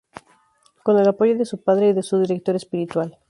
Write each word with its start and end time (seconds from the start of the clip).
Con 0.81 0.97
el 0.97 1.07
apoyo 1.07 1.37
de 1.37 1.45
su 1.45 1.61
padre 1.61 1.89
y 1.89 1.93
de 1.93 2.01
su 2.01 2.17
director 2.19 2.55
espiritual. 2.55 3.19